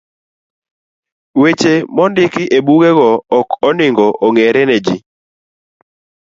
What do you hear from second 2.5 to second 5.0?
ebugego ok onego ong'ere ne ji